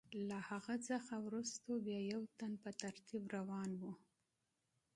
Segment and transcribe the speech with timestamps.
[0.29, 3.81] له هغه څخه وروسته بیا یو تن په ترتیب روان و.